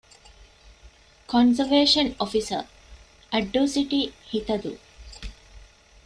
ކޮންޒަވޭޝަން 1.31 2.11
އޮފިސަރ- 2.19 2.63
އައްޑޫ 3.31 3.61
ސިޓީ 3.73 3.99
ހިތަދޫ 4.31 4.71